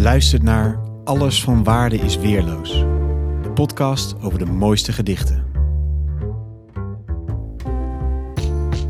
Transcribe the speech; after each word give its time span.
Je 0.00 0.06
luistert 0.06 0.42
naar 0.42 0.80
Alles 1.04 1.42
van 1.42 1.64
Waarde 1.64 1.96
is 1.96 2.16
Weerloos. 2.16 2.70
De 3.42 3.50
podcast 3.54 4.14
over 4.20 4.38
de 4.38 4.44
mooiste 4.44 4.92
gedichten. 4.92 5.44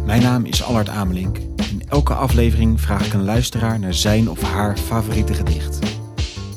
Mijn 0.04 0.22
naam 0.22 0.44
is 0.44 0.62
Allard 0.62 0.88
Amelink. 0.88 1.36
In 1.70 1.82
elke 1.88 2.14
aflevering 2.14 2.80
vraag 2.80 3.06
ik 3.06 3.12
een 3.12 3.24
luisteraar 3.24 3.78
naar 3.78 3.94
zijn 3.94 4.30
of 4.30 4.42
haar 4.42 4.76
favoriete 4.76 5.34
gedicht. 5.34 5.78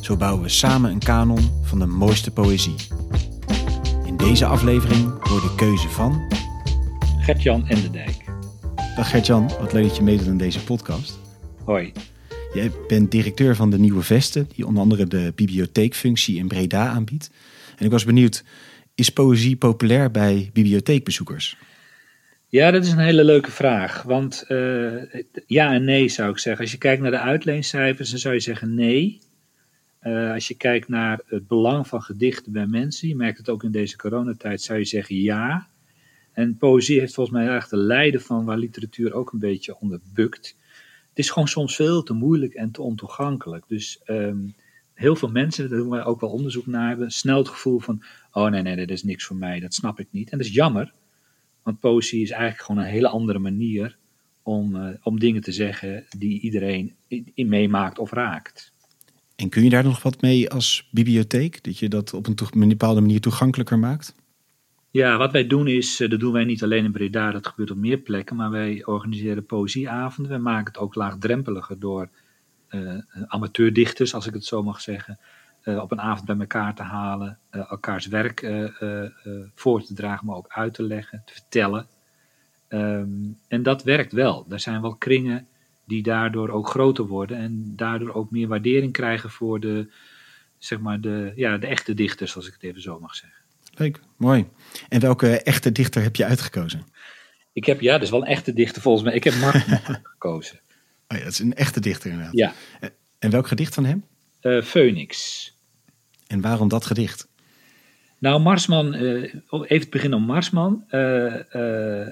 Zo 0.02 0.18
bouwen 0.18 0.44
we 0.44 0.50
samen 0.50 0.92
een 0.92 1.00
kanon 1.00 1.50
van 1.62 1.80
de 1.80 1.86
mooiste 1.86 2.32
poëzie. 2.32 2.76
In 4.06 4.18
deze 4.18 4.46
aflevering 4.46 5.28
hoor 5.28 5.42
de 5.42 5.54
keuze 5.56 5.90
van... 5.90 6.22
Gert-Jan 7.20 7.68
Enderdijk. 7.68 8.24
Dag 8.96 9.10
Gert-Jan, 9.10 9.52
wat 9.60 9.74
leuk 9.74 9.88
dat 9.88 9.96
je 9.96 10.04
meedoet 10.04 10.28
aan 10.28 10.38
deze 10.38 10.64
podcast. 10.64 11.20
Hoi. 11.64 11.94
Jij 12.54 12.72
bent 12.88 13.12
directeur 13.12 13.56
van 13.56 13.70
de 13.70 13.80
Nieuwe 13.80 14.02
Vesten, 14.02 14.48
die 14.56 14.66
onder 14.68 14.82
andere 14.82 15.07
de 15.07 15.32
bibliotheekfunctie 15.36 16.38
in 16.38 16.48
Breda 16.48 16.88
aanbiedt. 16.88 17.32
En 17.78 17.86
ik 17.86 17.92
was 17.92 18.06
benieuwd, 18.06 18.44
is 18.96 19.10
poëzie 19.10 19.56
populair 19.56 20.11
bij 20.11 20.50
bibliotheekbezoekers? 20.54 21.58
Ja, 22.47 22.71
dat 22.71 22.84
is 22.84 22.92
een 22.92 22.97
hele 22.97 23.24
leuke 23.24 23.52
vraag. 23.52 24.02
Want 24.02 24.46
uh, 24.50 25.04
ja 25.47 25.74
en 25.74 25.84
nee 25.84 26.10
zou 26.10 26.32
ik 26.32 26.38
zeggen. 26.38 26.61
Als 26.61 26.71
je 26.71 26.78
kijkt 26.78 27.02
naar 27.02 27.11
de 27.11 27.20
uitleencijfers, 27.20 28.10
dan 28.10 28.20
zou 28.20 28.34
je 28.34 28.39
zeggen 28.39 28.74
nee. 28.74 29.22
Uh, 30.04 30.32
als 30.32 30.47
je 30.47 30.56
kijkt 30.56 30.88
naar 30.88 31.20
het 31.25 31.47
belang 31.47 31.88
van 31.88 32.02
gedichten 32.02 32.52
bij 32.52 32.67
mensen, 32.67 33.08
je 33.08 33.16
merkt 33.16 33.38
het 33.38 33.50
ook 33.50 33.64
in 33.64 33.72
deze 33.72 33.97
coronatijd, 33.97 34.61
zou 34.61 34.80
je 34.80 34.86
zeggen 34.86 35.16
ja. 35.16 35.67
En 36.33 36.58
poëzie 36.58 37.00
heeft 37.00 37.14
volgens 37.14 37.36
mij 37.38 37.56
echt 37.56 37.70
de 37.70 37.78
lijden 37.78 38.22
van 38.22 38.45
waar 38.45 38.58
literatuur 38.58 39.14
ook 39.14 39.31
een 39.31 39.39
beetje 39.39 39.80
onder 39.80 40.00
bukt 40.14 40.56
het 41.14 41.23
is 41.23 41.30
gewoon 41.30 41.48
soms 41.48 41.76
veel 41.76 42.03
te 42.03 42.14
moeilijk 42.14 42.53
en 42.53 42.72
te 42.72 42.81
ontoegankelijk. 42.81 43.64
Dus 43.67 44.02
um, 44.06 44.56
heel 44.94 45.16
veel 45.16 45.30
mensen, 45.30 45.70
daar 45.70 45.78
doen 45.78 45.89
wij 45.89 46.03
ook 46.03 46.22
wel 46.22 46.30
onderzoek 46.30 46.66
naar, 46.66 46.88
hebben 46.88 47.11
snel 47.11 47.38
het 47.38 47.47
gevoel 47.47 47.80
van: 47.80 48.03
oh 48.31 48.50
nee, 48.50 48.61
nee, 48.61 48.75
dat 48.75 48.89
is 48.89 49.03
niks 49.03 49.25
voor 49.25 49.36
mij, 49.36 49.59
dat 49.59 49.73
snap 49.73 50.00
ik 50.00 50.08
niet. 50.11 50.30
En 50.30 50.38
dat 50.38 50.47
is 50.47 50.53
jammer, 50.53 50.94
want 51.64 51.80
poëzie 51.80 52.22
is 52.22 52.31
eigenlijk 52.31 52.61
gewoon 52.61 52.81
een 52.81 52.89
hele 52.89 53.08
andere 53.08 53.39
manier 53.39 53.97
om, 54.44 54.75
uh, 54.75 54.89
om 55.03 55.20
dingen 55.20 55.42
te 55.42 55.52
zeggen 55.52 56.05
die 56.17 56.39
iedereen 56.39 56.95
in, 57.33 57.48
meemaakt 57.48 58.00
of 58.00 58.11
raakt. 58.11 58.72
En 59.36 59.50
kun 59.50 59.64
je 59.64 59.70
daar 59.70 59.83
nog 59.83 60.03
wat 60.03 60.22
mee 60.22 60.50
als 60.50 60.88
bibliotheek? 60.92 61.64
Dat 61.64 61.77
je 61.77 61.89
dat 61.89 62.14
op 62.14 62.27
een 62.27 62.67
bepaalde 62.70 63.02
manier 63.02 63.22
toegankelijker 63.22 63.80
maakt? 63.80 64.16
Ja, 64.94 65.17
wat 65.17 65.31
wij 65.31 65.47
doen 65.47 65.67
is, 65.67 65.99
eh, 65.99 66.09
dat 66.09 66.19
doen 66.19 66.33
wij 66.33 66.44
niet 66.44 66.63
alleen 66.63 66.86
in 66.86 66.91
Breda, 66.91 67.31
dat 67.31 67.47
gebeurt 67.47 67.72
op 67.72 67.77
meer 67.77 67.97
plekken, 67.97 68.36
maar 68.36 68.52
wij 68.52 68.86
organiseren 68.86 69.45
poëzieavonden. 69.45 70.33
We 70.33 70.38
maken 70.38 70.66
het 70.66 70.77
ook 70.77 70.95
laagdrempeliger 70.95 71.80
door 71.80 72.09
uh, 72.69 72.97
amateurdichters, 73.27 74.14
als 74.14 74.27
ik 74.27 74.33
het 74.33 74.45
zo 74.45 74.64
mag 74.64 74.81
zeggen, 74.81 75.19
op 75.64 75.91
een 75.91 76.02
avond 76.02 76.25
bij 76.25 76.38
elkaar 76.38 76.75
te 76.75 76.83
halen, 76.83 77.39
elkaars 77.49 78.08
werk 78.08 78.39
voor 79.55 79.83
te 79.83 79.94
dragen, 79.94 80.25
maar 80.25 80.36
ook 80.36 80.47
uit 80.47 80.73
te 80.73 80.83
leggen, 80.83 81.21
te 81.25 81.33
vertellen. 81.33 81.88
Um, 82.69 83.39
en 83.47 83.64
dat 83.64 83.83
werkt 83.83 84.11
wel. 84.11 84.45
Er 84.49 84.59
zijn 84.59 84.81
wel 84.81 84.95
kringen 84.95 85.47
die 85.86 86.03
daardoor 86.03 86.49
ook 86.49 86.69
groter 86.69 87.05
worden 87.05 87.38
en 87.38 87.73
daardoor 87.75 88.14
ook 88.14 88.31
meer 88.31 88.47
waardering 88.47 88.91
krijgen 88.91 89.30
voor 89.30 89.59
de, 89.59 89.91
zeg 90.58 90.80
maar 90.80 91.02
de, 91.02 91.31
ja, 91.36 91.58
de 91.58 91.67
echte 91.67 91.94
dichters, 91.94 92.36
als 92.36 92.47
ik 92.47 92.53
het 92.53 92.64
even 92.64 92.81
zo 92.81 92.99
mag 92.99 93.16
zeggen. 93.16 93.42
Leuk, 93.75 93.99
mooi. 94.17 94.45
En 94.89 94.99
welke 94.99 95.41
echte 95.41 95.71
dichter 95.71 96.02
heb 96.02 96.16
je 96.16 96.25
uitgekozen? 96.25 96.85
Ik 97.53 97.66
heb, 97.66 97.81
ja, 97.81 97.93
dat 97.93 98.02
is 98.02 98.09
wel 98.09 98.21
een 98.21 98.27
echte 98.27 98.53
dichter 98.53 98.81
volgens 98.81 99.03
mij. 99.03 99.13
Ik 99.13 99.23
heb 99.23 99.35
Mark 99.35 99.55
gekozen. 100.03 100.59
Oh 101.07 101.17
ja, 101.17 101.23
dat 101.23 101.33
is 101.33 101.39
een 101.39 101.53
echte 101.53 101.80
dichter 101.80 102.09
inderdaad. 102.09 102.38
Ja. 102.38 102.53
En 103.19 103.30
welk 103.30 103.47
gedicht 103.47 103.73
van 103.73 103.85
hem? 103.85 104.05
Uh, 104.41 104.61
Phoenix. 104.61 105.52
En 106.27 106.41
waarom 106.41 106.67
dat 106.67 106.85
gedicht? 106.85 107.27
Nou, 108.19 108.41
Marsman, 108.41 108.95
uh, 108.95 109.21
even 109.23 109.67
het 109.67 109.89
begin 109.89 110.14
om 110.14 110.23
Marsman. 110.23 110.86
Uh, 110.92 112.08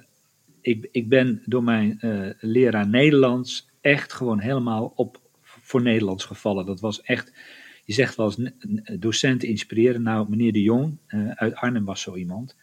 ik, 0.61 0.87
ik 0.91 1.09
ben 1.09 1.41
door 1.45 1.63
mijn 1.63 1.99
leraar 2.39 2.87
Nederlands 2.87 3.69
echt 3.81 4.13
gewoon 4.13 4.39
helemaal 4.39 4.93
op 4.95 5.19
voor 5.41 5.81
Nederlands 5.81 6.25
gevallen. 6.25 6.65
Dat 6.65 6.79
was 6.79 7.01
echt 7.01 7.33
je 7.91 7.97
zegt 7.97 8.15
wel 8.15 8.25
eens 8.37 8.51
docenten 8.99 9.47
inspireren. 9.47 10.01
Nou, 10.01 10.29
meneer 10.29 10.51
de 10.51 10.61
Jong 10.61 10.97
uh, 11.07 11.31
uit 11.31 11.55
Arnhem 11.55 11.85
was 11.85 12.01
zo 12.01 12.15
iemand. 12.15 12.55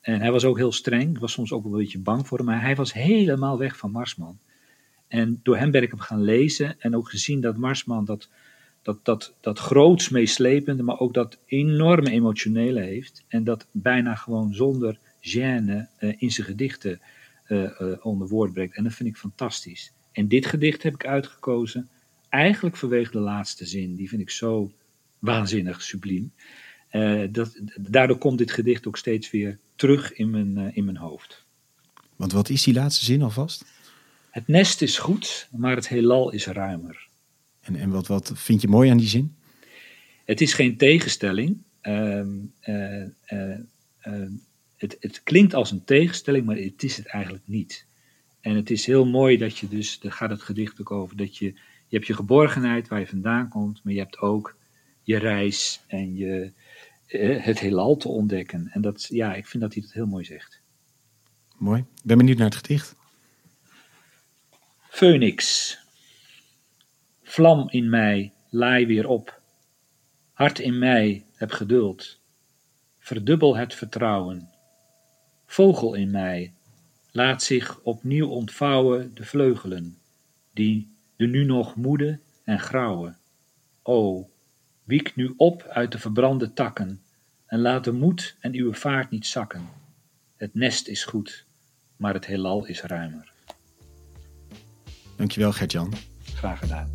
En 0.00 0.20
hij 0.20 0.32
was 0.32 0.44
ook 0.44 0.56
heel 0.56 0.72
streng. 0.72 1.10
Ik 1.10 1.18
was 1.18 1.32
soms 1.32 1.52
ook 1.52 1.64
een 1.64 1.70
beetje 1.70 1.98
bang 1.98 2.26
voor 2.26 2.38
hem. 2.38 2.46
Maar 2.46 2.60
hij 2.60 2.76
was 2.76 2.92
helemaal 2.92 3.58
weg 3.58 3.76
van 3.76 3.90
Marsman. 3.90 4.38
En 5.08 5.40
door 5.42 5.56
hem 5.56 5.70
ben 5.70 5.82
ik 5.82 5.90
hem 5.90 6.00
gaan 6.00 6.22
lezen. 6.22 6.80
En 6.80 6.96
ook 6.96 7.10
gezien 7.10 7.40
dat 7.40 7.56
Marsman 7.56 8.04
dat, 8.04 8.28
dat, 8.82 9.04
dat, 9.04 9.34
dat 9.40 9.58
groots 9.58 10.08
meeslepende, 10.08 10.82
maar 10.82 10.98
ook 10.98 11.14
dat 11.14 11.38
enorme 11.46 12.10
emotionele 12.10 12.80
heeft. 12.80 13.24
En 13.28 13.44
dat 13.44 13.66
bijna 13.72 14.14
gewoon 14.14 14.54
zonder 14.54 14.98
gêne 15.20 15.88
uh, 16.00 16.14
in 16.18 16.30
zijn 16.30 16.46
gedichten 16.46 17.00
uh, 17.48 17.70
onder 18.00 18.28
woord 18.28 18.52
brengt. 18.52 18.76
En 18.76 18.84
dat 18.84 18.92
vind 18.92 19.08
ik 19.08 19.16
fantastisch. 19.16 19.92
En 20.12 20.28
dit 20.28 20.46
gedicht 20.46 20.82
heb 20.82 20.94
ik 20.94 21.06
uitgekozen 21.06 21.88
eigenlijk 22.28 22.76
vanwege 22.76 23.10
de 23.10 23.18
laatste 23.18 23.66
zin. 23.66 23.94
Die 23.94 24.08
vind 24.08 24.20
ik 24.20 24.30
zo 24.30 24.72
waanzinnig 25.18 25.82
subliem. 25.82 26.32
Uh, 26.92 27.22
dat, 27.30 27.60
daardoor 27.76 28.18
komt 28.18 28.38
dit 28.38 28.52
gedicht 28.52 28.86
ook 28.86 28.96
steeds 28.96 29.30
weer 29.30 29.58
terug 29.76 30.12
in 30.12 30.30
mijn, 30.30 30.58
uh, 30.58 30.76
in 30.76 30.84
mijn 30.84 30.96
hoofd. 30.96 31.46
Want 32.16 32.32
wat 32.32 32.48
is 32.48 32.62
die 32.62 32.74
laatste 32.74 33.04
zin 33.04 33.22
alvast? 33.22 33.64
Het 34.30 34.48
nest 34.48 34.82
is 34.82 34.98
goed, 34.98 35.48
maar 35.50 35.76
het 35.76 35.88
heelal 35.88 36.30
is 36.30 36.46
ruimer. 36.46 37.08
En, 37.60 37.76
en 37.76 37.90
wat, 37.90 38.06
wat 38.06 38.32
vind 38.34 38.60
je 38.60 38.68
mooi 38.68 38.90
aan 38.90 38.96
die 38.96 39.08
zin? 39.08 39.36
Het 40.24 40.40
is 40.40 40.52
geen 40.52 40.76
tegenstelling. 40.76 41.62
Uh, 41.82 42.22
het, 44.76 44.96
het 45.00 45.20
klinkt 45.22 45.54
als 45.54 45.70
een 45.70 45.84
tegenstelling, 45.84 46.46
maar 46.46 46.56
het 46.56 46.82
is 46.82 46.96
het 46.96 47.06
eigenlijk 47.06 47.44
niet. 47.46 47.86
En 48.40 48.54
het 48.54 48.70
is 48.70 48.86
heel 48.86 49.06
mooi 49.06 49.36
dat 49.36 49.58
je 49.58 49.68
dus, 49.68 49.98
daar 49.98 50.12
gaat 50.12 50.30
het 50.30 50.42
gedicht 50.42 50.80
ook 50.80 50.90
over, 50.90 51.16
dat 51.16 51.36
je 51.36 51.54
je 51.88 51.96
hebt 51.96 52.06
je 52.06 52.14
geborgenheid 52.14 52.88
waar 52.88 53.00
je 53.00 53.06
vandaan 53.06 53.48
komt, 53.48 53.84
maar 53.84 53.92
je 53.92 53.98
hebt 53.98 54.18
ook 54.18 54.56
je 55.02 55.18
reis 55.18 55.80
en 55.86 56.14
je, 56.14 56.52
eh, 57.06 57.44
het 57.44 57.58
heelal 57.58 57.96
te 57.96 58.08
ontdekken. 58.08 58.68
En 58.72 58.80
dat, 58.80 59.06
ja, 59.10 59.34
ik 59.34 59.46
vind 59.46 59.62
dat 59.62 59.74
hij 59.74 59.82
het 59.82 59.92
heel 59.92 60.06
mooi 60.06 60.24
zegt. 60.24 60.60
Mooi. 61.56 61.80
Ik 61.80 62.04
ben 62.04 62.18
benieuwd 62.18 62.36
naar 62.36 62.46
het 62.46 62.56
gedicht. 62.56 62.94
Phoenix. 64.88 65.78
Vlam 67.22 67.68
in 67.70 67.88
mij, 67.88 68.32
laai 68.48 68.86
weer 68.86 69.06
op. 69.06 69.40
Hart 70.32 70.58
in 70.58 70.78
mij, 70.78 71.26
heb 71.34 71.50
geduld. 71.50 72.20
Verdubbel 72.98 73.56
het 73.56 73.74
vertrouwen. 73.74 74.50
Vogel 75.46 75.94
in 75.94 76.10
mij, 76.10 76.54
laat 77.10 77.42
zich 77.42 77.80
opnieuw 77.82 78.28
ontvouwen 78.28 79.14
de 79.14 79.24
vleugelen, 79.24 79.98
die 80.52 80.97
de 81.18 81.26
nu 81.26 81.44
nog 81.44 81.76
moede 81.76 82.18
en 82.44 82.58
grauwe. 82.58 83.14
O, 83.82 84.28
wiek 84.84 85.16
nu 85.16 85.34
op 85.36 85.62
uit 85.62 85.92
de 85.92 85.98
verbrande 85.98 86.52
takken 86.52 87.02
en 87.46 87.60
laat 87.60 87.84
de 87.84 87.92
moed 87.92 88.36
en 88.40 88.54
uw 88.54 88.72
vaart 88.72 89.10
niet 89.10 89.26
zakken. 89.26 89.68
Het 90.36 90.54
nest 90.54 90.88
is 90.88 91.04
goed, 91.04 91.46
maar 91.96 92.14
het 92.14 92.26
heelal 92.26 92.66
is 92.66 92.82
ruimer. 92.82 93.32
Dankjewel 95.16 95.52
Gert-Jan. 95.52 95.92
Graag 96.34 96.58
gedaan. 96.58 96.90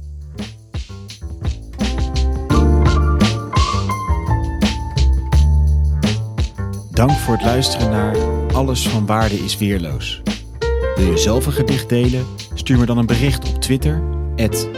Dank 6.91 7.11
voor 7.11 7.33
het 7.33 7.43
luisteren 7.43 7.89
naar 7.89 8.17
Alles 8.53 8.87
van 8.87 9.05
Waarde 9.05 9.35
is 9.35 9.57
Weerloos. 9.57 10.22
Wil 10.95 11.05
je 11.05 11.17
zelf 11.17 11.45
een 11.45 11.51
gedicht 11.51 11.89
delen? 11.89 12.25
Stuur 12.53 12.77
me 12.77 12.85
dan 12.85 12.97
een 12.97 13.05
bericht 13.05 13.49
op 13.49 13.61
Twitter, 13.61 14.03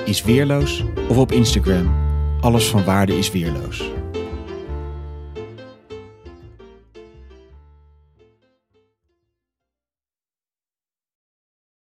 isweerloos, 0.05 0.83
of 1.09 1.17
op 1.17 1.31
Instagram, 1.31 1.95
alles 2.39 2.67
van 2.67 2.83
waarde 2.83 3.17
is 3.17 3.31
weerloos. 3.31 3.91